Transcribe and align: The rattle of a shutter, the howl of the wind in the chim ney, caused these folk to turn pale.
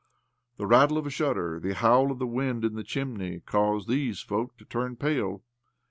The 0.57 0.65
rattle 0.65 0.97
of 0.97 1.05
a 1.05 1.11
shutter, 1.11 1.59
the 1.59 1.75
howl 1.75 2.11
of 2.11 2.17
the 2.17 2.25
wind 2.25 2.65
in 2.65 2.73
the 2.73 2.83
chim 2.83 3.15
ney, 3.15 3.39
caused 3.41 3.87
these 3.87 4.19
folk 4.19 4.57
to 4.57 4.65
turn 4.65 4.95
pale. 4.95 5.43